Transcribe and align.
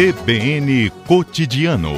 CBN 0.00 0.88
Cotidiano. 1.06 1.92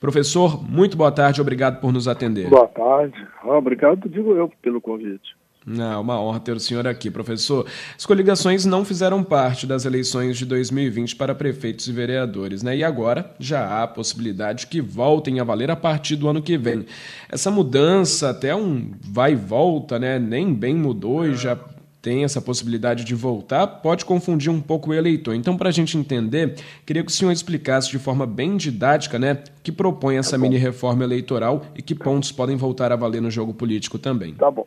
Professor, 0.00 0.60
muito 0.68 0.96
boa 0.96 1.12
tarde, 1.12 1.40
obrigado 1.40 1.80
por 1.80 1.92
nos 1.92 2.08
atender. 2.08 2.50
Boa 2.50 2.66
tarde. 2.66 3.14
Obrigado, 3.44 4.08
digo 4.08 4.34
eu, 4.34 4.50
pelo 4.60 4.80
convite. 4.80 5.36
Não, 5.64 6.00
uma 6.00 6.20
honra 6.20 6.40
ter 6.40 6.56
o 6.56 6.60
senhor 6.60 6.86
aqui, 6.86 7.10
professor. 7.10 7.66
As 7.96 8.04
coligações 8.04 8.64
não 8.64 8.84
fizeram 8.84 9.22
parte 9.22 9.66
das 9.66 9.84
eleições 9.84 10.36
de 10.36 10.44
2020 10.44 11.14
para 11.14 11.34
prefeitos 11.34 11.86
e 11.86 11.92
vereadores, 11.92 12.62
né? 12.62 12.76
E 12.76 12.82
agora 12.82 13.32
já 13.38 13.64
há 13.64 13.84
a 13.84 13.88
possibilidade 13.88 14.66
que 14.66 14.80
voltem 14.80 15.38
a 15.38 15.44
valer 15.44 15.70
a 15.70 15.76
partir 15.76 16.16
do 16.16 16.28
ano 16.28 16.42
que 16.42 16.58
vem. 16.58 16.84
Essa 17.28 17.50
mudança, 17.50 18.30
até 18.30 18.54
um 18.54 18.90
vai 19.00 19.32
e 19.32 19.36
volta, 19.36 19.98
né? 19.98 20.18
Nem 20.18 20.52
bem 20.52 20.74
mudou 20.74 21.26
e 21.26 21.36
já 21.36 21.56
tem 22.02 22.24
essa 22.24 22.40
possibilidade 22.40 23.04
de 23.04 23.14
voltar, 23.14 23.64
pode 23.64 24.04
confundir 24.04 24.50
um 24.50 24.60
pouco 24.60 24.90
o 24.90 24.94
eleitor. 24.94 25.36
Então, 25.36 25.56
para 25.56 25.68
a 25.68 25.72
gente 25.72 25.96
entender, 25.96 26.56
queria 26.84 27.04
que 27.04 27.12
o 27.12 27.14
senhor 27.14 27.30
explicasse 27.30 27.88
de 27.88 27.98
forma 27.98 28.26
bem 28.26 28.56
didática, 28.56 29.20
né, 29.20 29.38
que 29.62 29.70
propõe 29.70 30.16
essa 30.16 30.32
tá 30.32 30.38
mini 30.38 30.56
reforma 30.56 31.04
eleitoral 31.04 31.64
e 31.76 31.80
que 31.80 31.94
pontos 31.94 32.32
podem 32.32 32.56
voltar 32.56 32.90
a 32.90 32.96
valer 32.96 33.22
no 33.22 33.30
jogo 33.30 33.54
político 33.54 34.00
também. 34.00 34.34
Tá 34.34 34.50
bom. 34.50 34.66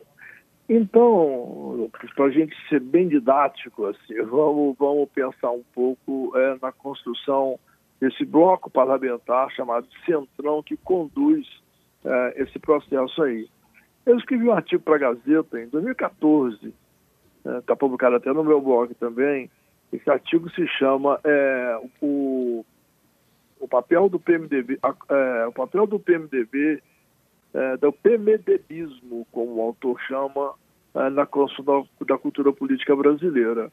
Então, 0.68 1.88
para 2.16 2.24
a 2.24 2.30
gente 2.30 2.54
ser 2.68 2.80
bem 2.80 3.08
didático, 3.08 3.86
assim, 3.86 4.20
vamos, 4.22 4.76
vamos 4.76 5.08
pensar 5.10 5.52
um 5.52 5.62
pouco 5.72 6.32
é, 6.36 6.56
na 6.60 6.72
construção 6.72 7.58
desse 8.00 8.24
bloco 8.24 8.68
parlamentar 8.68 9.50
chamado 9.52 9.86
Centrão, 10.04 10.62
que 10.62 10.76
conduz 10.76 11.46
é, 12.04 12.42
esse 12.42 12.58
processo 12.58 13.22
aí. 13.22 13.48
Eu 14.04 14.16
escrevi 14.16 14.48
um 14.48 14.52
artigo 14.52 14.82
para 14.82 14.96
a 14.96 14.98
Gazeta 14.98 15.60
em 15.60 15.68
2014, 15.68 16.74
está 17.44 17.72
é, 17.72 17.76
publicado 17.76 18.16
até 18.16 18.32
no 18.32 18.44
meu 18.44 18.60
blog 18.60 18.92
também. 18.94 19.50
Esse 19.92 20.10
artigo 20.10 20.50
se 20.50 20.66
chama 20.66 21.20
é, 21.24 21.80
o, 22.02 22.64
o 23.60 23.68
papel 23.68 24.08
do 24.08 24.18
PMDB, 24.18 24.78
é, 24.82 25.46
o 25.46 25.52
papel 25.52 25.86
do 25.86 26.00
PMDB 26.00 26.82
é, 27.56 27.76
do 27.78 27.90
PMDBismo, 27.90 29.26
como 29.32 29.56
o 29.56 29.62
autor 29.62 29.98
chama, 30.06 30.52
é, 30.94 31.08
na 31.08 31.24
construção 31.24 31.88
da, 31.98 32.04
da, 32.14 32.18
cultura 32.18 32.52
política 32.52 32.94
brasileira. 32.94 33.72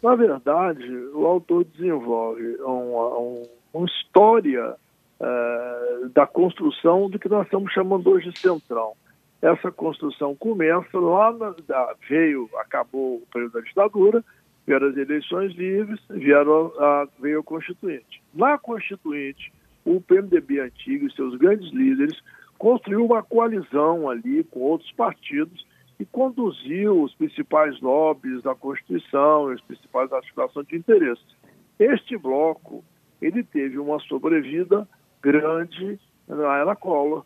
Na 0.00 0.14
verdade, 0.14 0.88
o 1.12 1.26
autor 1.26 1.64
desenvolve 1.64 2.56
uma, 2.60 3.16
uma, 3.74 3.86
história 3.86 4.76
é, 5.18 6.08
da 6.14 6.24
construção 6.24 7.10
do 7.10 7.18
que 7.18 7.28
nós 7.28 7.46
estamos 7.46 7.72
chamando 7.72 8.08
hoje 8.08 8.30
de 8.30 8.38
centrão. 8.38 8.92
Essa 9.42 9.72
construção 9.72 10.36
começa 10.36 10.96
lá, 10.96 11.32
na, 11.32 11.54
da, 11.66 11.94
veio, 12.08 12.48
acabou 12.58 13.16
o 13.16 13.26
período 13.32 13.54
da 13.54 13.60
ditadura, 13.60 14.24
vieram 14.64 14.86
as 14.88 14.96
eleições 14.96 15.52
livres, 15.54 16.00
vieram 16.08 16.72
a, 16.78 17.08
veio 17.18 17.40
a 17.40 17.42
Constituinte. 17.42 18.22
Na 18.32 18.56
Constituinte, 18.56 19.52
o 19.84 20.00
PMDB 20.00 20.60
antigo 20.60 21.06
e 21.06 21.12
seus 21.12 21.36
grandes 21.36 21.72
líderes 21.72 22.16
construiu 22.58 23.04
uma 23.04 23.22
coalizão 23.22 24.08
ali 24.08 24.44
com 24.44 24.60
outros 24.60 24.90
partidos 24.92 25.66
e 25.98 26.04
conduziu 26.04 27.02
os 27.02 27.14
principais 27.14 27.80
lobbies 27.80 28.42
da 28.42 28.54
Constituição, 28.54 29.48
as 29.48 29.60
principais 29.62 30.12
articulações 30.12 30.66
de 30.66 30.76
interesses. 30.76 31.24
Este 31.78 32.16
bloco 32.16 32.84
ele 33.20 33.42
teve 33.42 33.78
uma 33.78 33.98
sobrevida 34.00 34.86
grande 35.22 35.98
na 36.28 36.58
era 36.58 36.76
Collor, 36.76 37.24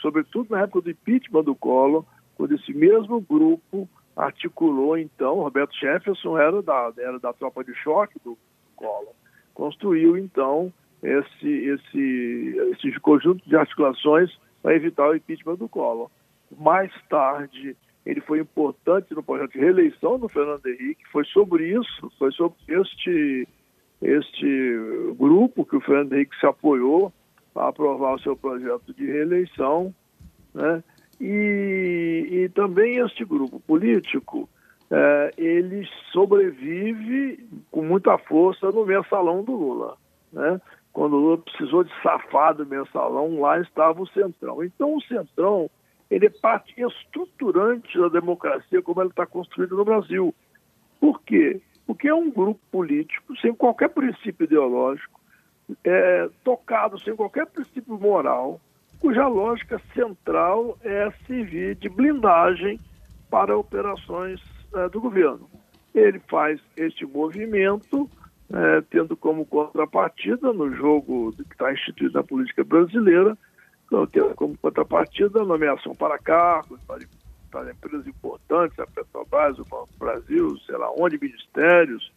sobretudo 0.00 0.50
na 0.50 0.62
época 0.62 0.82
do 0.82 0.90
impeachment 0.90 1.44
do 1.44 1.54
Collor, 1.54 2.04
quando 2.34 2.54
esse 2.54 2.72
mesmo 2.72 3.20
grupo 3.20 3.88
articulou, 4.16 4.98
então, 4.98 5.36
Roberto 5.36 5.74
Jefferson 5.76 6.36
era 6.38 6.62
da, 6.62 6.92
era 6.98 7.18
da 7.18 7.32
tropa 7.32 7.62
de 7.64 7.74
choque 7.74 8.18
do 8.24 8.36
Collor, 8.76 9.14
construiu, 9.54 10.16
então, 10.16 10.72
esse, 11.02 11.48
esse, 11.48 12.56
esse 12.72 13.00
conjunto 13.00 13.46
de 13.48 13.56
articulações 13.56 14.30
para 14.62 14.74
evitar 14.74 15.08
o 15.08 15.16
impeachment 15.16 15.56
do 15.56 15.68
Collor. 15.68 16.10
Mais 16.58 16.92
tarde, 17.08 17.76
ele 18.04 18.20
foi 18.20 18.40
importante 18.40 19.14
no 19.14 19.22
projeto 19.22 19.52
de 19.52 19.58
reeleição 19.58 20.18
do 20.18 20.28
Fernando 20.28 20.66
Henrique, 20.66 21.02
foi 21.12 21.24
sobre 21.26 21.68
isso, 21.68 22.10
foi 22.18 22.32
sobre 22.32 22.58
este, 22.68 23.48
este 24.02 25.14
grupo 25.16 25.64
que 25.64 25.76
o 25.76 25.80
Fernando 25.80 26.14
Henrique 26.14 26.38
se 26.38 26.46
apoiou 26.46 27.12
para 27.52 27.68
aprovar 27.68 28.14
o 28.14 28.20
seu 28.20 28.36
projeto 28.36 28.92
de 28.94 29.06
reeleição, 29.06 29.94
né? 30.54 30.82
E, 31.20 32.26
e 32.30 32.48
também 32.54 32.96
este 32.98 33.24
grupo 33.24 33.60
político, 33.60 34.48
é, 34.90 35.30
ele 35.36 35.86
sobrevive 36.10 37.46
com 37.70 37.82
muita 37.84 38.16
força 38.16 38.70
no 38.72 38.86
mensalão 38.86 39.44
do 39.44 39.52
Lula, 39.52 39.96
né? 40.32 40.60
Quando 40.92 41.14
o 41.14 41.20
Lula 41.20 41.38
precisou 41.38 41.84
de 41.84 41.92
safar 42.02 42.54
do 42.54 42.66
mensalão, 42.66 43.40
lá 43.40 43.60
estava 43.60 44.02
o 44.02 44.08
Centrão. 44.08 44.62
Então, 44.62 44.96
o 44.96 45.02
Centrão, 45.02 45.70
ele 46.10 46.26
é 46.26 46.30
parte 46.30 46.74
estruturante 46.80 47.96
da 47.98 48.08
democracia 48.08 48.82
como 48.82 49.00
ela 49.00 49.10
está 49.10 49.24
construída 49.24 49.74
no 49.74 49.84
Brasil. 49.84 50.34
Por 50.98 51.20
quê? 51.22 51.60
Porque 51.86 52.08
é 52.08 52.14
um 52.14 52.30
grupo 52.30 52.60
político 52.70 53.36
sem 53.38 53.54
qualquer 53.54 53.88
princípio 53.90 54.44
ideológico, 54.44 55.20
é, 55.84 56.28
tocado 56.42 56.98
sem 57.00 57.14
qualquer 57.14 57.46
princípio 57.46 57.98
moral, 57.98 58.60
cuja 58.98 59.26
lógica 59.28 59.80
central 59.94 60.76
é 60.82 61.10
servir 61.26 61.76
de 61.76 61.88
blindagem 61.88 62.78
para 63.30 63.56
operações 63.56 64.40
é, 64.74 64.88
do 64.88 65.00
governo. 65.00 65.48
Ele 65.94 66.18
faz 66.28 66.60
este 66.76 67.06
movimento 67.06 68.08
é, 68.52 68.80
tendo 68.90 69.16
como 69.16 69.46
contrapartida 69.46 70.52
no 70.52 70.74
jogo 70.74 71.32
que 71.32 71.52
está 71.52 71.72
instituído 71.72 72.14
na 72.14 72.24
política 72.24 72.64
brasileira, 72.64 73.38
tendo 74.12 74.34
como 74.34 74.56
contrapartida 74.58 75.40
a 75.40 75.44
nomeação 75.44 75.94
para 75.94 76.18
cargos, 76.18 76.80
para, 76.86 77.00
para 77.50 77.70
empresas 77.70 78.06
importantes, 78.06 78.78
a 78.78 78.86
Petrobras, 78.86 79.58
o 79.58 79.64
Banco 79.64 79.88
Brasil, 79.98 80.56
sei 80.66 80.76
lá 80.76 80.90
onde, 80.98 81.18
ministérios. 81.20 82.12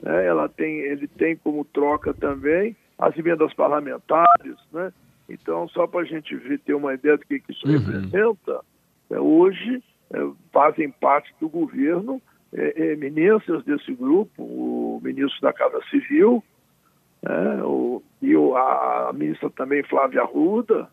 Né? 0.00 0.26
Ela 0.26 0.48
tem, 0.48 0.78
ele 0.78 1.08
tem 1.08 1.36
como 1.36 1.64
troca 1.64 2.14
também 2.14 2.76
as 2.98 3.16
emendas 3.16 3.52
parlamentares. 3.54 4.56
Né? 4.72 4.92
Então, 5.28 5.68
só 5.68 5.86
para 5.86 6.00
a 6.00 6.04
gente 6.04 6.36
ver, 6.36 6.60
ter 6.60 6.74
uma 6.74 6.94
ideia 6.94 7.16
do 7.16 7.26
que, 7.26 7.40
que 7.40 7.52
isso 7.52 7.66
uhum. 7.66 7.78
representa, 7.78 8.60
é, 9.10 9.18
hoje 9.18 9.82
é, 10.12 10.18
fazem 10.52 10.90
parte 10.90 11.34
do 11.40 11.48
governo 11.48 12.20
é, 12.52 12.92
eminências 12.92 13.64
desse 13.64 13.92
grupo, 13.94 14.42
o 14.42 14.73
ministro 15.00 15.40
da 15.40 15.52
Casa 15.52 15.80
Civil, 15.90 16.42
né, 17.22 17.62
o, 17.62 18.02
e 18.20 18.36
o, 18.36 18.56
a, 18.56 19.08
a, 19.08 19.12
ministra 19.12 19.50
também 19.50 19.82
Flávia 19.84 20.22
Arruda, 20.22 20.88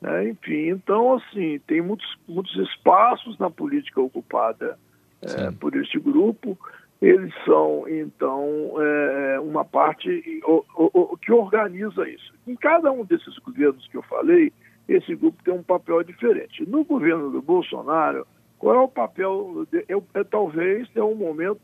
né, 0.00 0.28
enfim, 0.28 0.68
então 0.68 1.14
assim, 1.14 1.58
tem 1.66 1.80
muitos, 1.80 2.18
muitos 2.28 2.54
espaços 2.56 3.38
na 3.38 3.50
política 3.50 4.00
ocupada 4.00 4.78
é, 5.22 5.50
por 5.52 5.74
este 5.76 5.98
grupo, 5.98 6.58
eles 7.00 7.34
são, 7.44 7.88
então, 7.88 8.74
é, 8.80 9.40
uma 9.40 9.64
parte 9.64 10.40
o, 10.44 10.64
o, 10.76 11.16
que 11.16 11.32
organiza 11.32 12.08
isso. 12.08 12.32
Em 12.46 12.54
cada 12.54 12.92
um 12.92 13.04
desses 13.04 13.36
governos 13.38 13.86
que 13.88 13.96
eu 13.96 14.02
falei, 14.02 14.52
esse 14.88 15.14
grupo 15.16 15.42
tem 15.42 15.52
um 15.52 15.64
papel 15.64 16.04
diferente. 16.04 16.64
No 16.68 16.84
governo 16.84 17.30
do 17.30 17.42
Bolsonaro, 17.42 18.24
qual 18.56 18.76
é 18.76 18.80
o 18.80 18.88
papel? 18.88 19.66
De, 19.70 19.78
é, 19.78 20.20
é, 20.20 20.24
talvez 20.24 20.88
é 20.94 21.02
um 21.02 21.16
momento 21.16 21.60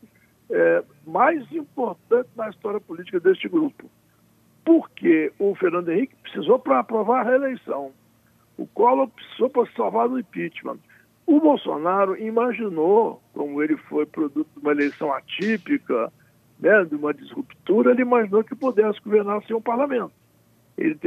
é, 0.49 0.83
mais 1.05 1.49
importante 1.51 2.29
na 2.35 2.49
história 2.49 2.79
política 2.79 3.19
deste 3.19 3.47
grupo. 3.47 3.89
Porque 4.65 5.31
o 5.39 5.55
Fernando 5.55 5.89
Henrique 5.89 6.15
precisou 6.21 6.59
para 6.59 6.79
aprovar 6.79 7.21
a 7.21 7.29
reeleição. 7.29 7.91
O 8.57 8.67
Collor 8.67 9.07
precisou 9.07 9.49
para 9.49 9.71
salvar 9.71 10.09
do 10.09 10.19
impeachment. 10.19 10.79
O 11.25 11.39
Bolsonaro 11.39 12.17
imaginou, 12.17 13.21
como 13.33 13.61
ele 13.61 13.77
foi 13.77 14.05
produto 14.05 14.47
de 14.55 14.59
uma 14.59 14.71
eleição 14.71 15.13
atípica, 15.13 16.11
né, 16.59 16.83
de 16.85 16.95
uma 16.95 17.13
disruptura, 17.13 17.91
ele 17.91 18.01
imaginou 18.01 18.43
que 18.43 18.55
pudesse 18.55 18.99
governar 19.01 19.41
sem 19.45 19.55
um 19.55 19.61
parlamento. 19.61 20.11
Ele 20.77 20.97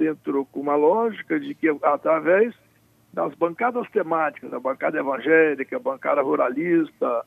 entrou 0.00 0.44
com 0.46 0.60
uma 0.60 0.76
lógica 0.76 1.38
de 1.40 1.54
que, 1.54 1.68
através 1.82 2.54
das 3.12 3.34
bancadas 3.34 3.88
temáticas, 3.90 4.52
a 4.52 4.60
bancada 4.60 4.98
evangélica, 4.98 5.76
a 5.76 5.80
bancada 5.80 6.22
ruralista, 6.22 7.24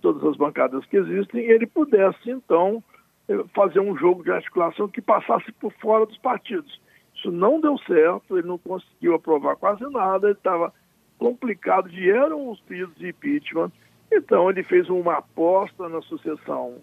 todas 0.00 0.24
as 0.24 0.36
bancadas 0.36 0.84
que 0.86 0.96
existem, 0.96 1.42
ele 1.44 1.66
pudesse, 1.66 2.30
então, 2.30 2.82
eh, 3.28 3.44
fazer 3.54 3.80
um 3.80 3.96
jogo 3.96 4.22
de 4.22 4.30
articulação 4.30 4.88
que 4.88 5.00
passasse 5.00 5.50
por 5.52 5.72
fora 5.74 6.06
dos 6.06 6.18
partidos. 6.18 6.80
Isso 7.14 7.30
não 7.30 7.60
deu 7.60 7.78
certo, 7.78 8.36
ele 8.36 8.48
não 8.48 8.58
conseguiu 8.58 9.14
aprovar 9.14 9.56
quase 9.56 9.84
nada, 9.90 10.28
ele 10.28 10.36
estava 10.36 10.72
complicado, 11.18 11.88
vieram 11.88 12.50
os 12.50 12.60
pedidos 12.60 12.94
de 12.96 13.08
impeachment, 13.08 13.70
então 14.12 14.50
ele 14.50 14.62
fez 14.62 14.88
uma 14.88 15.18
aposta 15.18 15.88
na 15.88 16.00
sucessão, 16.02 16.78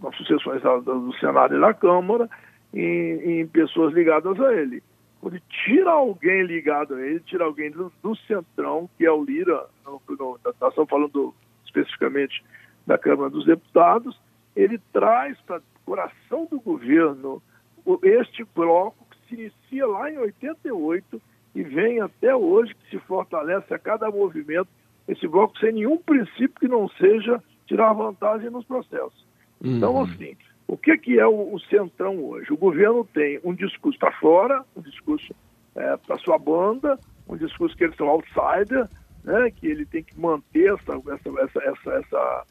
nas 0.00 0.16
sucessões 0.16 0.62
do 0.62 1.12
Senado 1.18 1.56
e 1.56 1.60
da 1.60 1.74
Câmara, 1.74 2.28
em, 2.72 3.40
em 3.40 3.46
pessoas 3.46 3.92
ligadas 3.92 4.40
a 4.40 4.54
ele 4.54 4.82
quando 5.22 5.34
ele 5.34 5.42
tira 5.48 5.92
alguém 5.92 6.42
ligado 6.42 6.94
a 6.96 7.00
ele, 7.00 7.20
tira 7.20 7.44
alguém 7.44 7.70
do, 7.70 7.92
do 8.02 8.16
Centrão, 8.26 8.90
que 8.98 9.06
é 9.06 9.12
o 9.12 9.22
Lira, 9.24 9.66
nós 9.86 10.00
estamos 10.68 10.90
falando 10.90 11.32
especificamente 11.72 12.44
da 12.86 12.98
Câmara 12.98 13.30
dos 13.30 13.46
Deputados, 13.46 14.18
ele 14.54 14.78
traz 14.92 15.40
para 15.42 15.58
o 15.58 15.84
coração 15.84 16.46
do 16.50 16.60
governo 16.60 17.42
este 18.02 18.44
bloco 18.54 19.06
que 19.10 19.28
se 19.28 19.34
inicia 19.34 19.86
lá 19.86 20.10
em 20.10 20.18
88 20.18 21.20
e 21.54 21.62
vem 21.62 22.00
até 22.00 22.34
hoje, 22.34 22.74
que 22.74 22.90
se 22.90 22.98
fortalece 23.06 23.72
a 23.72 23.78
cada 23.78 24.10
movimento, 24.10 24.68
esse 25.08 25.26
bloco 25.26 25.58
sem 25.58 25.72
nenhum 25.72 25.98
princípio 25.98 26.60
que 26.60 26.68
não 26.68 26.88
seja 26.88 27.42
tirar 27.66 27.92
vantagem 27.92 28.50
nos 28.50 28.64
processos. 28.64 29.26
Então, 29.60 29.94
uhum. 29.94 30.02
assim, 30.02 30.36
o 30.66 30.76
que, 30.76 30.96
que 30.96 31.18
é 31.18 31.26
o, 31.26 31.54
o 31.54 31.60
Centrão 31.60 32.22
hoje? 32.24 32.52
O 32.52 32.56
governo 32.56 33.06
tem 33.12 33.40
um 33.44 33.54
discurso 33.54 33.98
para 33.98 34.12
fora, 34.12 34.64
um 34.76 34.80
discurso 34.80 35.34
é, 35.74 35.96
para 35.96 36.18
sua 36.18 36.38
banda, 36.38 36.98
um 37.28 37.36
discurso 37.36 37.76
que 37.76 37.84
eles 37.84 37.96
são 37.96 38.08
outsider, 38.08 38.88
né, 39.24 39.50
que 39.50 39.66
ele 39.66 39.86
tem 39.86 40.02
que 40.02 40.18
manter 40.18 40.72
essa, 40.72 40.94
essa, 40.94 41.62
essa, 41.62 41.90
essa, 41.92 42.46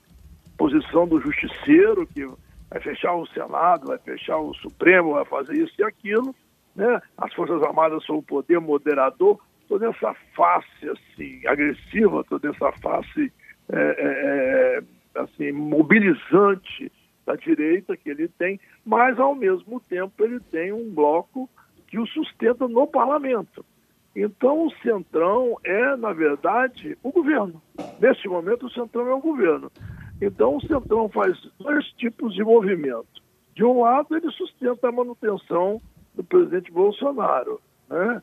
posição 0.57 1.07
do 1.07 1.19
justiceiro, 1.19 2.05
que 2.05 2.23
vai 2.69 2.79
fechar 2.81 3.15
o 3.15 3.25
Senado, 3.27 3.87
vai 3.87 3.97
fechar 3.97 4.37
o 4.37 4.53
Supremo, 4.53 5.13
vai 5.13 5.25
fazer 5.25 5.57
isso 5.57 5.73
e 5.79 5.83
aquilo. 5.83 6.35
Né? 6.75 7.01
As 7.17 7.33
Forças 7.33 7.63
Armadas 7.63 8.05
são 8.05 8.17
o 8.17 8.23
poder 8.23 8.59
moderador, 8.59 9.39
toda 9.67 9.89
essa 9.89 10.13
face 10.35 10.89
assim, 10.89 11.41
agressiva, 11.47 12.23
toda 12.25 12.49
essa 12.49 12.71
face 12.73 13.33
é, 13.71 13.79
é, 13.79 14.83
é 15.17 15.21
assim, 15.21 15.51
mobilizante 15.51 16.91
da 17.25 17.35
direita 17.35 17.97
que 17.97 18.09
ele 18.09 18.27
tem, 18.27 18.59
mas 18.85 19.19
ao 19.19 19.33
mesmo 19.33 19.79
tempo 19.79 20.23
ele 20.23 20.39
tem 20.39 20.71
um 20.71 20.93
bloco 20.93 21.49
que 21.87 21.99
o 21.99 22.05
sustenta 22.07 22.67
no 22.67 22.87
parlamento. 22.87 23.65
Então 24.15 24.67
o 24.67 24.71
Centrão 24.81 25.57
é, 25.63 25.95
na 25.95 26.11
verdade, 26.13 26.97
o 27.01 27.11
governo. 27.11 27.61
Neste 27.99 28.27
momento 28.27 28.65
o 28.65 28.71
Centrão 28.71 29.07
é 29.07 29.13
o 29.13 29.21
governo. 29.21 29.71
Então 30.21 30.57
o 30.57 30.61
Centrão 30.61 31.09
faz 31.09 31.37
dois 31.59 31.85
tipos 31.93 32.33
de 32.33 32.43
movimento. 32.43 33.21
De 33.55 33.63
um 33.63 33.81
lado, 33.81 34.15
ele 34.15 34.29
sustenta 34.31 34.89
a 34.89 34.91
manutenção 34.91 35.81
do 36.15 36.23
presidente 36.23 36.71
Bolsonaro, 36.71 37.59
né? 37.89 38.21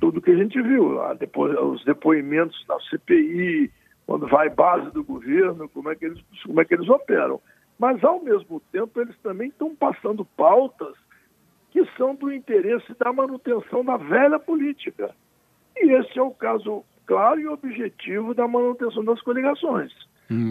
Tudo 0.00 0.20
que 0.20 0.30
a 0.30 0.36
gente 0.36 0.60
viu 0.60 0.88
lá, 0.88 1.14
depois, 1.14 1.56
os 1.56 1.84
depoimentos 1.84 2.64
da 2.66 2.78
CPI, 2.90 3.70
quando 4.06 4.26
vai 4.26 4.50
base 4.50 4.90
do 4.90 5.04
governo, 5.04 5.68
como 5.68 5.90
é 5.90 5.94
que 5.94 6.06
eles, 6.06 6.20
como 6.44 6.60
é 6.60 6.64
que 6.64 6.74
eles 6.74 6.88
operam 6.88 7.40
mas 7.78 8.02
ao 8.02 8.22
mesmo 8.22 8.60
tempo 8.72 9.00
eles 9.00 9.16
também 9.22 9.48
estão 9.48 9.74
passando 9.74 10.24
pautas 10.24 10.94
que 11.70 11.84
são 11.96 12.14
do 12.14 12.32
interesse 12.32 12.94
da 12.98 13.12
manutenção 13.12 13.84
da 13.84 13.96
velha 13.96 14.38
política. 14.38 15.14
E 15.76 15.92
esse 15.92 16.18
é 16.18 16.22
o 16.22 16.30
caso 16.30 16.84
claro 17.06 17.40
e 17.40 17.46
objetivo 17.46 18.34
da 18.34 18.46
manutenção 18.46 19.04
das 19.04 19.20
coligações. 19.22 19.92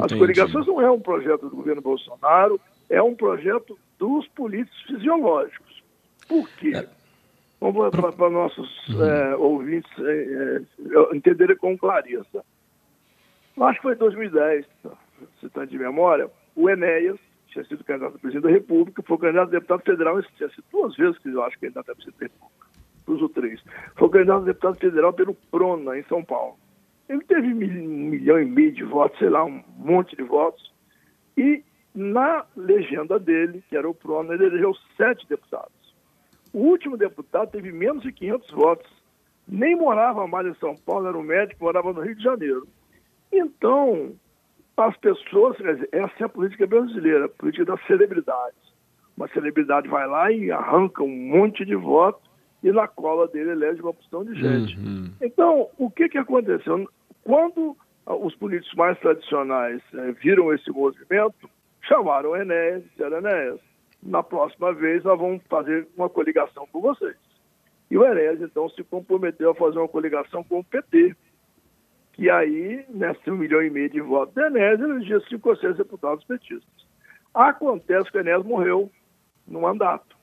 As 0.02 0.12
coligações 0.12 0.66
não 0.66 0.82
é 0.82 0.90
um 0.90 1.00
projeto 1.00 1.50
do 1.50 1.56
governo 1.56 1.82
Bolsonaro, 1.82 2.60
é 2.90 3.02
um 3.02 3.14
projeto 3.14 3.78
dos 4.00 4.28
políticos 4.30 4.82
fisiológicos. 4.84 5.84
Por 6.28 6.50
quê? 6.58 6.72
É. 6.76 6.88
Vamos 7.60 7.90
para, 7.90 8.12
para 8.12 8.30
nossos 8.30 8.88
uhum. 8.90 9.04
é, 9.04 9.36
ouvintes 9.36 9.92
é, 10.00 10.62
é, 10.62 11.16
entenderem 11.16 11.56
com 11.58 11.78
clareza. 11.78 12.44
Acho 13.60 13.78
que 13.78 13.84
foi 13.84 13.94
em 13.94 13.98
2010, 13.98 14.66
citando 15.40 15.68
de 15.68 15.78
memória, 15.80 16.30
o 16.56 16.70
Enéas, 16.70 17.18
tinha 17.48 17.66
sido 17.66 17.84
candidato 17.84 18.16
a 18.16 18.20
presidente 18.20 18.44
da 18.44 18.50
República, 18.50 19.02
foi 19.04 19.18
candidato 19.18 19.50
a 19.50 19.52
deputado 19.52 19.82
federal, 19.84 20.22
tinha 20.22 20.50
sido 20.50 20.64
duas 20.72 20.96
vezes 20.96 21.18
que 21.20 21.30
eu 21.30 21.44
acho 21.44 21.56
que 21.58 21.66
candidato 21.66 21.92
a 21.92 21.96
presidente 21.96 22.20
da 22.20 22.26
República, 22.26 22.68
duas 23.06 23.22
ou 23.22 23.30
três. 23.30 23.64
Foi 23.96 24.10
candidato 24.10 24.42
a 24.42 24.46
deputado 24.46 24.76
federal 24.78 25.14
pelo 25.14 25.34
Prona, 25.52 25.98
em 25.98 26.04
São 26.04 26.24
Paulo. 26.24 26.58
Ele 27.10 27.24
teve 27.24 27.48
um 27.54 27.56
milhão 27.56 28.40
e 28.40 28.46
meio 28.46 28.72
de 28.72 28.84
votos, 28.84 29.18
sei 29.18 29.30
lá, 29.30 29.44
um 29.46 29.64
monte 29.78 30.16
de 30.16 30.24
votos, 30.24 30.74
e 31.38 31.64
na 31.96 32.46
legenda 32.56 33.18
dele, 33.18 33.64
que 33.70 33.76
era 33.76 33.90
o 33.90 33.94
Prona, 33.94 34.34
ele 34.34 34.46
elegeu 34.46 34.76
sete 34.96 35.28
deputados. 35.28 35.96
O 36.54 36.60
último 36.60 36.98
deputado 36.98 37.52
teve 37.52 37.72
menos 37.72 38.04
de 38.04 38.12
500 38.12 38.52
votos, 38.52 38.92
nem 39.48 39.76
morava 39.76 40.28
mais 40.28 40.48
em 40.48 40.54
São 40.56 40.76
Paulo, 40.76 41.08
era 41.08 41.18
um 41.18 41.24
médico, 41.24 41.64
morava 41.64 41.94
no 41.94 42.02
Rio 42.02 42.16
de 42.16 42.24
Janeiro. 42.24 42.68
Então, 43.32 44.14
as 44.78 44.98
pessoas, 44.98 45.58
quer 45.58 45.76
dizer, 45.76 45.90
essa 45.92 46.14
é 46.20 46.26
a 46.26 46.30
política 46.30 46.68
brasileira, 46.68 47.26
a 47.26 47.30
política 47.30 47.66
das 47.66 47.86
celebridades. 47.88 48.60
Uma 49.16 49.28
celebridade 49.30 49.88
vai 49.88 50.08
lá 50.08 50.32
e 50.32 50.52
arranca 50.52 51.04
um 51.04 51.10
monte 51.10 51.66
de 51.66 51.76
votos 51.76 52.22
e 52.64 52.72
na 52.72 52.88
cola 52.88 53.28
dele 53.28 53.52
elege 53.52 53.82
uma 53.82 53.90
opção 53.90 54.24
de 54.24 54.36
gente. 54.36 54.78
Uhum. 54.78 55.12
Então, 55.22 55.70
o 55.78 55.90
que, 55.90 56.10
que 56.10 56.18
aconteceu? 56.18 56.88
Quando 57.24 57.76
os 58.06 58.36
políticos 58.36 58.76
mais 58.76 58.98
tradicionais 59.00 59.82
eh, 59.94 60.12
viram 60.24 60.54
esse 60.54 60.70
movimento, 60.72 61.50
chamaram 61.82 62.32
o 62.32 62.36
Enéas 62.38 62.84
e 62.86 62.90
disseram, 62.90 63.18
Enéas, 63.18 63.60
na 64.02 64.24
próxima 64.24 64.74
vez 64.74 65.04
nós 65.04 65.20
vamos 65.20 65.42
fazer 65.50 65.88
uma 65.98 66.10
coligação 66.10 66.68
com 66.72 66.82
vocês. 66.82 67.16
E 67.90 67.98
o 67.98 68.06
Enéas, 68.06 68.42
então, 68.42 68.70
se 68.70 68.84
comprometeu 68.84 69.52
a 69.52 69.56
fazer 69.56 69.80
uma 69.80 69.88
coligação 69.88 70.44
com 70.44 70.60
o 70.60 70.64
PT, 70.64 71.16
que 72.18 72.32
aí, 72.32 72.84
nesse 72.90 73.30
um 73.30 73.38
milhão 73.38 73.62
e 73.62 73.70
meio 73.70 73.90
de 73.92 74.02
votos 74.02 74.34
da 74.34 74.48
Enéas, 74.48 74.80
elegia 74.80 75.20
cinco 75.30 75.50
ou 75.50 75.56
seis 75.56 75.78
deputados 75.78 76.26
petistas. 76.26 76.88
Acontece 77.32 78.12
que 78.12 78.18
o 78.18 78.44
morreu 78.44 78.92
no 79.48 79.62
mandato. 79.62 80.18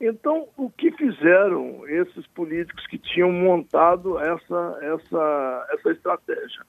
Então, 0.00 0.48
o 0.56 0.70
que 0.70 0.90
fizeram 0.92 1.86
esses 1.86 2.26
políticos 2.28 2.86
que 2.86 2.98
tinham 2.98 3.30
montado 3.30 4.18
essa, 4.18 4.78
essa, 4.80 5.66
essa 5.72 5.90
estratégia? 5.90 6.64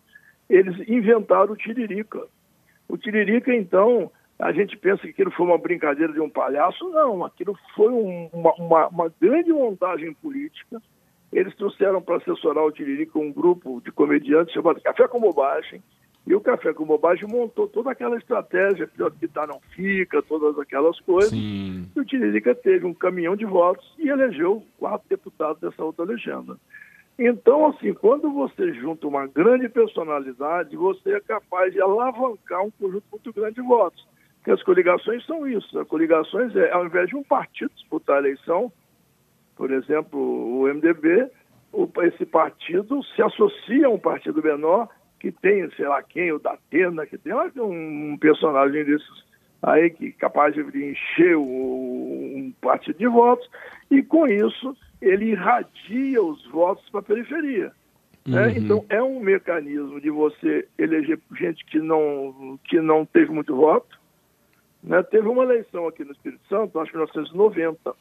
Eles 0.50 0.77
inventaram 0.89 1.54
o 1.54 1.57
Tiririca. 1.57 2.27
O 2.89 2.98
Tiririca, 2.98 3.56
então, 3.56 4.12
a 4.38 4.51
gente 4.51 4.77
pensa 4.77 5.04
que 5.04 5.10
aquilo 5.10 5.31
foi 5.31 5.45
uma 5.45 5.57
brincadeira 5.57 6.12
de 6.12 6.19
um 6.19 6.30
palhaço. 6.30 6.88
Não, 6.89 7.24
aquilo 7.24 7.57
foi 7.75 7.92
um, 7.92 8.30
uma, 8.33 8.54
uma, 8.56 8.88
uma 8.89 9.13
grande 9.22 9.54
montagem 9.54 10.13
política 10.16 10.81
eles 11.37 11.55
trouxeram 11.55 12.01
para 12.01 12.17
assessorar 12.17 12.63
o 12.63 12.71
Tiririca 12.71 13.19
um 13.19 13.31
grupo 13.31 13.81
de 13.83 13.91
comediantes 13.91 14.53
chamado 14.53 14.81
Café 14.81 15.07
com 15.07 15.19
Bobagem, 15.19 15.81
e 16.27 16.33
o 16.33 16.41
Café 16.41 16.73
com 16.73 16.85
Bobagem 16.85 17.27
montou 17.29 17.67
toda 17.67 17.91
aquela 17.91 18.17
estratégia, 18.17 18.89
que 19.19 19.27
tá 19.27 19.45
não 19.45 19.59
fica, 19.75 20.23
todas 20.23 20.57
aquelas 20.57 20.99
coisas. 21.01 21.29
Sim. 21.29 21.87
E 21.95 21.99
o 21.99 22.05
Tiririca 22.05 22.55
teve 22.55 22.85
um 22.85 22.93
caminhão 22.93 23.35
de 23.35 23.45
votos 23.45 23.85
e 23.99 24.09
elegeu 24.09 24.63
quatro 24.79 25.07
deputados 25.07 25.61
dessa 25.61 25.83
outra 25.83 26.03
legenda. 26.03 26.57
Então, 27.17 27.67
assim, 27.67 27.93
quando 27.93 28.31
você 28.31 28.74
junta 28.74 29.07
uma 29.07 29.27
grande 29.27 29.69
personalidade, 29.69 30.75
você 30.75 31.13
é 31.13 31.19
capaz 31.19 31.71
de 31.71 31.79
alavancar 31.79 32.63
um 32.63 32.71
conjunto 32.71 33.05
muito 33.12 33.31
grande 33.31 33.55
de 33.55 33.62
votos. 33.62 34.05
Porque 34.38 34.51
as 34.51 34.63
coligações 34.63 35.25
são 35.25 35.48
isso. 35.48 35.79
As 35.79 35.88
coligações 35.88 36.55
é, 36.55 36.71
ao 36.71 36.86
invés 36.86 37.07
de 37.07 37.15
um 37.15 37.24
partido 37.24 37.71
disputar 37.75 38.17
a 38.17 38.19
eleição, 38.19 38.71
por 39.55 39.71
exemplo, 39.71 40.19
o 40.19 40.67
MDB, 40.67 41.29
esse 42.03 42.25
partido 42.25 43.03
se 43.03 43.21
associa 43.21 43.88
a 43.88 43.89
um 43.89 44.00
partido 44.00 44.41
menor 44.41 44.89
que 45.19 45.31
tem, 45.31 45.69
sei 45.71 45.88
lá 45.88 46.03
quem, 46.03 46.31
o 46.31 46.39
Datena, 46.39 47.05
que 47.05 47.17
tem 47.17 47.33
um 47.57 48.17
personagem 48.17 48.83
desses 48.83 49.25
aí 49.65 49.89
que 49.89 50.07
é 50.07 50.12
capaz 50.12 50.53
de 50.53 50.62
encher 50.62 51.35
um 51.35 52.53
partido 52.62 52.97
de 52.97 53.07
votos, 53.07 53.50
e 53.89 54.03
com 54.03 54.27
isso 54.27 54.77
ele 55.01 55.31
irradia 55.31 56.21
os 56.21 56.45
votos 56.51 56.88
para 56.89 57.00
a 57.00 57.03
periferia. 57.03 57.71
Né? 58.25 58.47
Uhum. 58.47 58.53
Então 58.55 58.85
é 58.89 59.01
um 59.01 59.19
mecanismo 59.19 60.00
de 60.00 60.09
você 60.09 60.67
eleger 60.77 61.19
gente 61.38 61.65
que 61.65 61.79
não, 61.79 62.59
que 62.63 62.79
não 62.79 63.05
teve 63.05 63.31
muito 63.31 63.55
voto. 63.55 64.00
Né? 64.83 65.01
Teve 65.03 65.27
uma 65.27 65.43
eleição 65.43 65.88
aqui 65.88 66.03
no 66.03 66.12
Espírito 66.12 66.47
Santo, 66.47 66.79
acho 66.79 66.91
que 66.91 66.97
em 66.97 67.01
1990, 67.01 67.95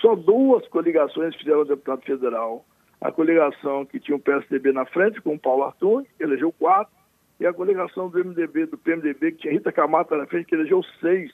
só 0.00 0.14
duas 0.14 0.66
coligações 0.68 1.34
fizeram 1.36 1.64
deputado 1.64 2.02
federal. 2.02 2.64
A 3.00 3.10
coligação 3.10 3.86
que 3.86 3.98
tinha 3.98 4.16
o 4.16 4.20
PSDB 4.20 4.72
na 4.72 4.84
frente, 4.86 5.20
com 5.20 5.34
o 5.34 5.38
Paulo 5.38 5.64
Arthur, 5.64 6.04
que 6.16 6.22
elegeu 6.22 6.52
quatro, 6.52 6.92
e 7.38 7.46
a 7.46 7.52
coligação 7.52 8.10
do 8.10 8.18
MDB, 8.22 8.66
do 8.66 8.76
PMDB, 8.76 9.32
que 9.32 9.38
tinha 9.38 9.52
Rita 9.54 9.72
Camata 9.72 10.16
na 10.16 10.26
frente, 10.26 10.46
que 10.46 10.54
elegeu 10.54 10.82
seis. 11.00 11.32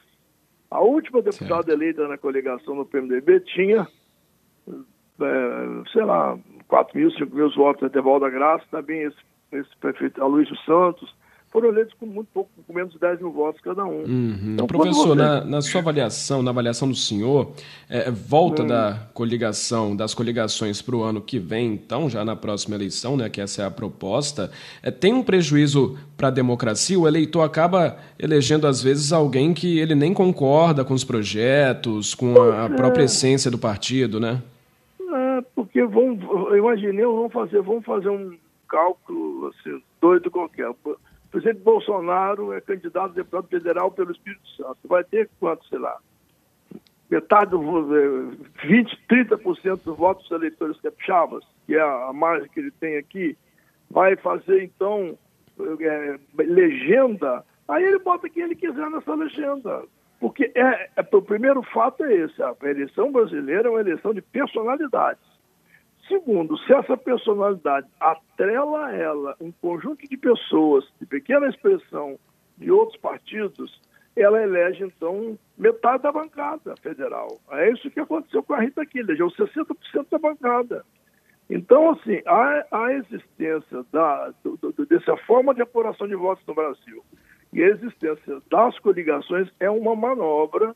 A 0.70 0.80
última 0.80 1.20
deputada 1.20 1.64
certo. 1.64 1.70
eleita 1.70 2.06
na 2.06 2.16
coligação 2.16 2.76
do 2.76 2.86
PMDB 2.86 3.40
tinha, 3.40 3.88
é, 4.68 5.90
sei 5.92 6.04
lá, 6.04 6.38
4 6.68 6.96
mil, 6.96 7.10
5 7.10 7.34
mil 7.34 7.50
votos 7.50 7.88
intervalo 7.88 8.20
da 8.20 8.30
graça, 8.30 8.64
também 8.70 9.02
esse, 9.02 9.16
esse 9.52 9.76
prefeito 9.78 10.22
Aloysio 10.22 10.56
Santos, 10.58 11.12
foram 11.50 11.68
eleitos 11.68 11.94
com 11.98 12.06
muito 12.06 12.28
pouco, 12.34 12.50
com 12.66 12.72
menos 12.72 12.92
de 12.92 12.98
10 12.98 13.20
mil 13.20 13.32
votos 13.32 13.60
cada 13.60 13.84
um. 13.84 14.02
Uhum. 14.02 14.52
Então, 14.54 14.66
Professor, 14.66 15.08
você... 15.08 15.14
na, 15.14 15.44
na, 15.44 15.62
sua 15.62 15.80
avaliação, 15.80 16.42
na 16.42 16.50
avaliação 16.50 16.88
do 16.88 16.94
senhor, 16.94 17.52
é, 17.88 18.10
volta 18.10 18.62
hum. 18.62 18.66
da 18.66 19.08
coligação, 19.14 19.96
das 19.96 20.12
coligações 20.12 20.82
para 20.82 20.96
o 20.96 21.02
ano 21.02 21.20
que 21.20 21.38
vem, 21.38 21.72
então, 21.72 22.10
já 22.10 22.24
na 22.24 22.36
próxima 22.36 22.74
eleição, 22.74 23.16
né, 23.16 23.28
que 23.30 23.40
essa 23.40 23.62
é 23.62 23.64
a 23.64 23.70
proposta, 23.70 24.50
é, 24.82 24.90
tem 24.90 25.14
um 25.14 25.22
prejuízo 25.22 25.98
para 26.16 26.28
a 26.28 26.30
democracia? 26.30 26.98
O 26.98 27.08
eleitor 27.08 27.42
acaba 27.42 27.96
elegendo, 28.18 28.66
às 28.66 28.82
vezes, 28.82 29.12
alguém 29.12 29.54
que 29.54 29.78
ele 29.78 29.94
nem 29.94 30.12
concorda 30.12 30.84
com 30.84 30.94
os 30.94 31.04
projetos, 31.04 32.14
com 32.14 32.40
a, 32.40 32.66
a 32.66 32.70
própria 32.70 33.04
essência 33.04 33.50
do 33.50 33.58
partido, 33.58 34.20
né? 34.20 34.42
Porque 35.54 35.84
vamos, 35.84 36.22
imaginemos, 36.56 37.14
vamos 37.14 37.32
fazer, 37.32 37.62
vamos 37.62 37.84
fazer 37.84 38.08
um 38.08 38.36
cálculo 38.68 39.48
assim, 39.48 39.82
doido 40.00 40.30
qualquer. 40.30 40.70
O 41.26 41.28
presidente 41.28 41.60
Bolsonaro 41.60 42.52
é 42.52 42.60
candidato 42.60 43.10
a 43.10 43.14
deputado 43.14 43.48
federal 43.48 43.90
pelo 43.90 44.12
Espírito 44.12 44.48
Santo. 44.56 44.78
Vai 44.84 45.02
ter 45.04 45.28
quanto, 45.40 45.66
sei 45.68 45.78
lá? 45.78 45.98
Metade, 47.10 47.52
20, 48.64 48.98
30% 49.08 49.82
dos 49.84 49.96
votos 49.96 50.28
dos 50.28 50.38
eleitores 50.38 50.80
capixabas, 50.80 51.44
que 51.66 51.74
é 51.74 51.80
a 51.80 52.12
margem 52.12 52.48
que 52.48 52.60
ele 52.60 52.70
tem 52.72 52.96
aqui, 52.96 53.36
vai 53.90 54.16
fazer, 54.16 54.64
então, 54.64 55.16
é, 55.80 56.18
legenda, 56.36 57.44
aí 57.68 57.84
ele 57.84 57.98
bota 57.98 58.28
quem 58.28 58.44
ele 58.44 58.56
quiser 58.56 58.90
nessa 58.90 59.14
legenda. 59.14 59.84
Porque 60.18 60.50
é, 60.54 60.90
é, 60.96 61.06
o 61.12 61.22
primeiro 61.22 61.62
fato 61.62 62.04
é 62.04 62.14
esse: 62.14 62.42
a 62.42 62.54
eleição 62.62 63.12
brasileira 63.12 63.68
é 63.68 63.70
uma 63.70 63.80
eleição 63.80 64.14
de 64.14 64.22
personalidades. 64.22 65.35
Segundo, 66.08 66.56
se 66.58 66.72
essa 66.72 66.96
personalidade 66.96 67.86
atrela 67.98 68.86
a 68.86 68.94
ela 68.94 69.36
um 69.40 69.50
conjunto 69.50 70.08
de 70.08 70.16
pessoas 70.16 70.84
de 71.00 71.06
pequena 71.06 71.48
expressão 71.48 72.18
de 72.56 72.70
outros 72.70 72.98
partidos, 73.00 73.80
ela 74.16 74.42
elege, 74.42 74.84
então, 74.84 75.38
metade 75.58 76.04
da 76.04 76.12
bancada 76.12 76.74
federal. 76.80 77.38
É 77.50 77.70
isso 77.70 77.90
que 77.90 78.00
aconteceu 78.00 78.42
com 78.42 78.54
a 78.54 78.60
Rita 78.60 78.82
aqui, 78.82 79.00
elegeu 79.00 79.26
60% 79.28 80.06
da 80.10 80.18
bancada. 80.18 80.84
Então, 81.50 81.90
assim, 81.90 82.22
a, 82.26 82.66
a 82.72 82.92
existência 82.94 83.84
da, 83.92 84.32
do, 84.42 84.56
do, 84.56 84.86
dessa 84.86 85.16
forma 85.18 85.54
de 85.54 85.62
apuração 85.62 86.08
de 86.08 86.14
votos 86.14 86.44
no 86.46 86.54
Brasil 86.54 87.04
e 87.52 87.62
a 87.62 87.68
existência 87.68 88.42
das 88.50 88.78
coligações 88.80 89.48
é 89.60 89.70
uma 89.70 89.94
manobra 89.94 90.74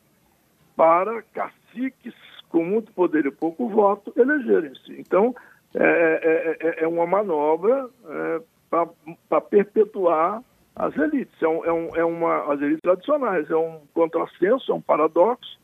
para 0.75 1.21
caciques 1.33 2.13
com 2.51 2.63
muito 2.63 2.91
poder 2.91 3.25
e 3.25 3.31
pouco 3.31 3.69
voto 3.69 4.13
elegerem-se. 4.15 4.99
Então, 4.99 5.33
é, 5.73 5.83
é, 5.83 6.67
é, 6.67 6.83
é 6.83 6.87
uma 6.87 7.07
manobra 7.07 7.89
é, 8.05 8.41
para 8.69 9.41
perpetuar 9.41 10.43
as 10.75 10.95
elites. 10.97 11.33
É, 11.41 11.45
é, 11.45 11.71
um, 11.71 11.95
é 11.95 12.03
uma, 12.03 12.53
as 12.53 12.61
elites 12.61 12.81
tradicionais. 12.81 13.49
É 13.49 13.55
um 13.55 13.79
contrassenso, 13.93 14.71
é 14.71 14.75
um 14.75 14.81
paradoxo, 14.81 15.59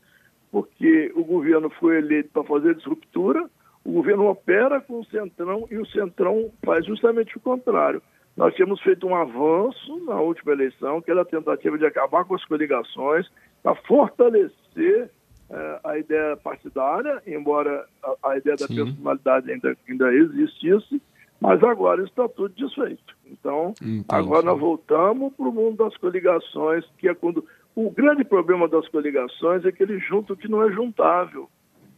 porque 0.50 1.12
o 1.14 1.24
governo 1.24 1.68
foi 1.70 1.98
eleito 1.98 2.30
para 2.32 2.44
fazer 2.44 2.74
disruptura, 2.74 3.48
o 3.84 3.92
governo 3.92 4.28
opera 4.28 4.80
com 4.80 5.00
o 5.00 5.04
Centrão 5.06 5.66
e 5.70 5.76
o 5.78 5.86
Centrão 5.86 6.50
faz 6.64 6.84
justamente 6.86 7.36
o 7.36 7.40
contrário. 7.40 8.02
Nós 8.36 8.54
tínhamos 8.54 8.80
feito 8.82 9.06
um 9.06 9.14
avanço 9.14 10.04
na 10.04 10.20
última 10.20 10.52
eleição, 10.52 11.02
que 11.02 11.10
era 11.10 11.22
a 11.22 11.24
tentativa 11.24 11.76
de 11.76 11.84
acabar 11.84 12.24
com 12.24 12.34
as 12.34 12.44
coligações, 12.44 13.26
para 13.62 13.74
fortalecer 13.74 15.10
eh, 15.50 15.80
a 15.82 15.98
ideia 15.98 16.36
partidária, 16.36 17.22
embora 17.26 17.86
a, 18.02 18.30
a 18.30 18.36
ideia 18.36 18.56
da 18.56 18.66
Sim. 18.66 18.76
personalidade 18.76 19.50
ainda, 19.50 19.76
ainda 19.88 20.12
existisse, 20.12 21.00
mas 21.40 21.62
agora 21.62 22.02
está 22.02 22.28
tudo 22.28 22.54
desfeito. 22.54 23.16
Então, 23.26 23.72
Entendi. 23.80 24.04
agora 24.08 24.42
nós 24.42 24.58
voltamos 24.58 25.32
para 25.34 25.48
o 25.48 25.52
mundo 25.52 25.84
das 25.84 25.96
coligações, 25.96 26.84
que 26.98 27.08
é 27.08 27.14
quando. 27.14 27.44
O 27.74 27.90
grande 27.90 28.24
problema 28.24 28.66
das 28.66 28.88
coligações 28.88 29.64
é 29.64 29.70
que 29.70 29.82
ele 29.82 29.98
junta 30.00 30.32
o 30.32 30.36
que 30.36 30.48
não 30.48 30.64
é 30.64 30.72
juntável. 30.72 31.48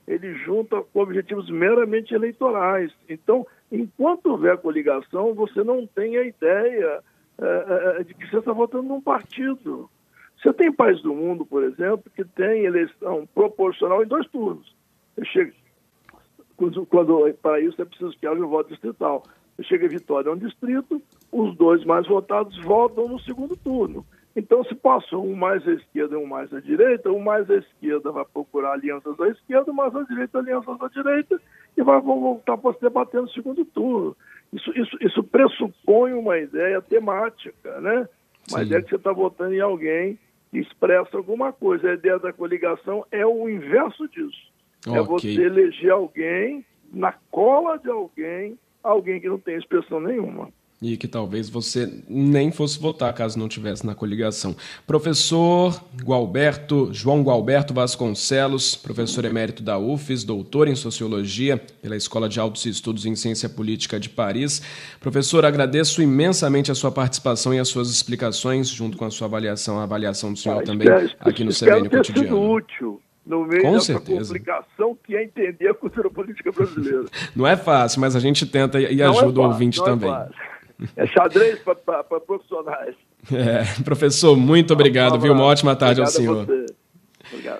Ele 0.07 0.35
junta 0.35 0.83
com 0.83 1.01
objetivos 1.01 1.49
meramente 1.49 2.15
eleitorais. 2.15 2.93
Então, 3.09 3.47
enquanto 3.73 4.27
houver 4.27 4.59
coligação, 4.59 5.33
você 5.33 5.65
não 5.65 5.87
tem 5.87 6.19
a 6.19 6.25
ideia 6.25 7.03
é, 7.39 8.05
de 8.05 8.13
que 8.13 8.29
você 8.29 8.39
está 8.39 8.53
votando 8.53 8.89
num 8.89 9.01
partido. 9.01 9.89
Você 10.43 10.53
tem 10.55 10.73
países 10.73 11.03
do 11.03 11.15
mundo, 11.15 11.45
por 11.45 11.63
exemplo, 11.63 12.11
que 12.15 12.25
tem 12.25 12.65
eleição 12.65 13.29
proporcional 13.35 14.03
em 14.03 14.07
dois 14.07 14.27
turnos. 14.29 14.75
Chega, 15.25 15.53
quando, 16.57 16.87
quando, 16.87 17.35
para 17.43 17.61
isso 17.61 17.81
é 17.81 17.85
preciso 17.85 18.17
que 18.19 18.27
haja 18.27 18.41
um 18.41 18.49
voto 18.49 18.71
distrital. 18.71 19.23
Chega 19.63 19.85
a 19.85 19.91
vitória 19.91 20.31
a 20.31 20.35
um 20.35 20.39
distrito, 20.39 21.03
os 21.31 21.55
dois 21.57 21.85
mais 21.85 22.07
votados 22.07 22.57
votam 22.63 23.07
no 23.07 23.21
segundo 23.21 23.55
turno. 23.57 24.07
Então, 24.35 24.65
se 24.65 24.75
passou 24.75 25.27
um 25.27 25.35
mais 25.35 25.67
à 25.69 25.73
esquerda 25.73 26.15
e 26.15 26.19
um 26.19 26.27
mais 26.27 26.53
à 26.55 26.61
direita, 26.61 27.11
o 27.11 27.21
mais 27.21 27.51
à 27.51 27.57
esquerda 27.57 28.11
vai 28.11 28.25
procurar 28.25 28.73
alianças 28.73 29.21
à 29.21 29.29
esquerda, 29.29 29.71
o 29.71 29.75
mais 29.75 29.95
à 29.95 30.03
direita 30.05 30.39
alianças 30.39 30.81
à 30.81 30.89
direita, 30.89 31.39
e 31.77 31.83
vai 31.83 32.01
voltar 32.01 32.57
para 32.57 32.73
se 32.75 32.81
debater 32.81 33.21
no 33.21 33.29
segundo 33.29 33.65
turno. 33.67 34.17
Isso, 34.53 34.71
isso, 34.79 34.97
isso 35.01 35.23
pressupõe 35.25 36.15
uma 36.15 36.39
ideia 36.39 36.81
temática, 36.81 37.81
né? 37.81 38.09
Uma 38.49 38.61
Sim. 38.61 38.67
ideia 38.67 38.83
que 38.83 38.91
você 38.91 38.97
está 38.97 39.13
votando 39.13 39.53
em 39.53 39.61
alguém 39.61 40.19
expressa 40.53 41.17
alguma 41.17 41.53
coisa. 41.53 41.91
A 41.91 41.95
ideia 41.95 42.19
da 42.19 42.33
coligação 42.33 43.07
é 43.11 43.25
o 43.25 43.49
inverso 43.49 44.09
disso. 44.09 44.51
É 44.87 44.91
okay. 44.91 45.01
É 45.01 45.03
você 45.03 45.43
eleger 45.43 45.93
alguém 45.93 46.65
na 46.93 47.13
cola 47.31 47.79
de 47.79 47.91
alguém, 47.91 48.59
alguém 48.83 49.21
que 49.21 49.29
não 49.29 49.39
tem 49.39 49.57
expressão 49.57 50.01
nenhuma 50.01 50.51
e 50.83 50.97
que 50.97 51.07
talvez 51.07 51.51
você 51.51 51.93
nem 52.09 52.51
fosse 52.51 52.79
votar 52.79 53.13
caso 53.13 53.39
não 53.39 53.49
tivesse 53.49 53.85
na 53.85 53.95
coligação. 53.95 54.57
Professor 54.87 55.79
Gualberto, 56.03 56.89
João 56.91 57.23
Gualberto 57.23 57.75
Vasconcelos, 57.75 58.77
professor 58.77 59.27
emérito 59.27 59.63
da 59.63 59.79
UFES, 59.79 60.25
doutor 60.25 60.69
em 60.69 60.75
Sociologia 60.75 61.59
pela 61.83 61.97
Escola 61.97 62.31
de 62.31 62.41
Altos 62.41 62.65
Estudos 62.65 63.05
em 63.05 63.15
Ciência 63.15 63.47
Política 63.47 64.01
de 64.01 64.09
Paris. 64.09 64.63
Professor, 64.99 65.45
agradeço 65.45 66.01
imensamente 66.01 66.71
a 66.71 66.75
sua 66.75 66.91
participação 66.91 67.53
e 67.53 67.59
as 67.59 67.69
suas 67.69 67.91
explicações, 67.91 68.69
junto 68.69 68.97
com 68.97 69.05
a 69.05 69.11
sua 69.11 69.27
avaliação, 69.27 69.79
a 69.79 69.83
avaliação 69.83 70.33
do 70.33 70.39
senhor 70.39 70.63
ah, 70.63 70.65
também 70.65 70.89
espero, 70.89 71.17
aqui 71.21 71.45
no 71.45 71.53
CBN 71.53 71.91
Cotidiano. 71.91 72.29
Sido 72.29 72.41
útil 72.41 73.03
no 73.27 73.45
meio 73.45 73.63
Com 73.63 73.73
dessa 73.73 73.85
certeza. 73.85 74.33
complicação 74.33 74.99
que 75.05 75.15
é 75.15 75.25
entender 75.25 75.69
a 75.69 75.75
cultura 75.75 76.09
política 76.09 76.51
brasileira. 76.51 77.05
não 77.37 77.47
é 77.47 77.55
fácil, 77.55 78.01
mas 78.01 78.17
a 78.17 78.21
gente 78.21 78.47
tenta 78.47 78.81
e 78.81 78.97
não 78.97 79.11
ajuda 79.11 79.19
é 79.19 79.27
fácil, 79.27 79.41
o 79.41 79.45
ouvinte 79.45 79.85
também. 79.85 80.11
É 80.11 80.50
é 80.97 81.07
xadrez 81.07 81.59
para 81.61 82.03
profissionais. 82.21 82.95
É, 83.33 83.83
professor, 83.83 84.37
muito 84.37 84.73
obrigado, 84.73 85.17
um 85.17 85.19
viu? 85.19 85.33
Uma 85.33 85.45
ótima 85.45 85.77
tarde 85.77 86.01
obrigado 86.01 86.17
ao 86.17 86.47
senhor. 86.47 86.67
Obrigado. 87.33 87.59